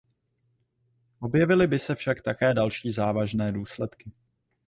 Objevily 1.19 1.67
by 1.67 1.79
se 1.79 1.95
však 1.95 2.21
také 2.21 2.53
další 2.53 2.91
závažné 2.91 3.51
důsledky. 3.51 4.11